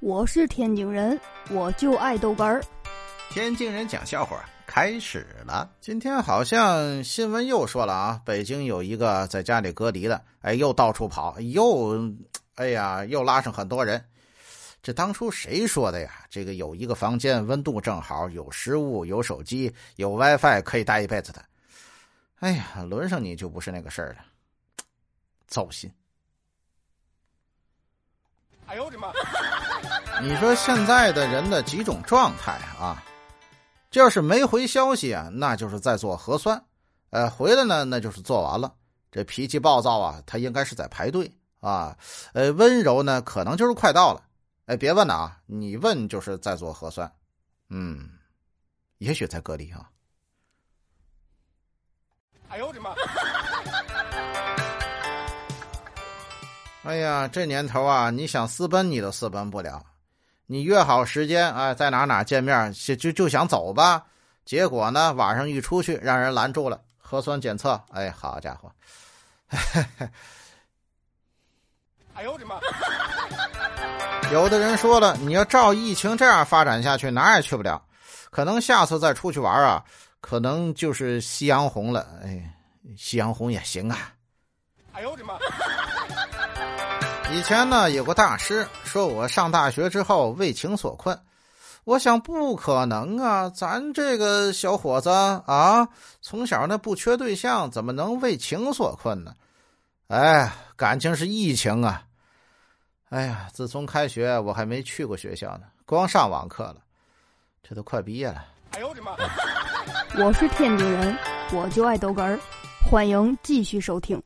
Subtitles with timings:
[0.00, 1.20] 我是天津人，
[1.50, 2.62] 我就爱豆干儿。
[3.30, 5.68] 天津人讲笑话开始了。
[5.80, 11.98] 今天好像新闻又说了啊，北京有一个在家里隔离的，哎，又到处跑，又，
[12.54, 14.02] 哎呀，又拉上很多人。
[14.80, 16.24] 这当初谁说的呀？
[16.30, 21.44] 这个有一个房间，温度正好，有食物，有手机，有 WiFi，可以待一辈子的。
[22.38, 24.18] 哎呀，轮上你就不是那个事儿了，
[25.48, 25.90] 糟心。
[28.66, 29.10] 哎呦我的妈！
[30.20, 33.02] 你说现在的人的几种状态啊？
[33.90, 36.58] 这要是没回消息啊，那就是在做核酸；
[37.10, 38.74] 呃，回来呢，那就是做完了。
[39.12, 41.96] 这脾气暴躁啊，他应该是在排队啊。
[42.32, 44.22] 呃，温柔呢，可能就是快到了。
[44.66, 47.10] 哎，别问了啊，你问就是在做核酸。
[47.70, 48.10] 嗯，
[48.98, 49.88] 也许在隔离啊。
[52.48, 52.90] 哎呦我的妈！
[56.82, 59.84] 哎呀，这年头啊，你想私奔你都私奔不了。
[60.50, 64.02] 你约好时间，哎，在哪哪见面，就就就想走吧。
[64.46, 68.72] 结果呢，晚上一出去，让人拦住了，核酸检测，哎，好家伙！
[72.14, 72.58] 哎呦我的妈！
[74.32, 77.82] 有的人说了，你要照疫情这样发展下去，哪也去不了。
[78.30, 79.84] 可能下次再出去玩啊，
[80.22, 82.08] 可能就是夕阳红了。
[82.24, 82.42] 哎，
[82.96, 84.14] 夕阳红也行啊。
[84.92, 85.34] 哎呦我的妈！
[87.30, 91.18] 以前呢，有个大师说我上大学之后为情所困，
[91.84, 95.86] 我想不可能啊，咱这个小伙子啊，
[96.20, 99.34] 从小那不缺对象，怎么能为情所困呢？
[100.08, 102.02] 哎，感情是疫情啊！
[103.10, 106.76] 哎呀，自从开学，我还没去过学校呢，光上网课了，
[107.62, 108.44] 这都快毕业了。
[108.72, 109.12] 哎呦我的妈！
[110.22, 111.16] 我是天津人，
[111.52, 112.38] 我就爱逗哏儿，
[112.90, 114.22] 欢迎继续收听。